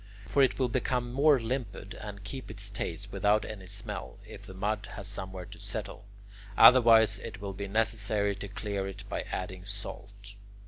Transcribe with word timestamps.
For 0.25 0.41
it 0.41 0.57
will 0.57 0.67
become 0.67 1.13
more 1.13 1.37
limpid, 1.39 1.93
and 1.93 2.23
keep 2.23 2.49
its 2.49 2.71
taste 2.71 3.11
without 3.11 3.45
any 3.45 3.67
smell, 3.67 4.17
if 4.25 4.47
the 4.47 4.55
mud 4.55 4.87
has 4.95 5.07
somewhere 5.07 5.45
to 5.45 5.59
settle; 5.59 6.05
otherwise 6.57 7.19
it 7.19 7.39
will 7.39 7.53
be 7.53 7.67
necessary 7.67 8.33
to 8.37 8.47
clear 8.47 8.87
it 8.87 9.03
by 9.09 9.21
adding 9.31 9.63
salt. 9.63 10.33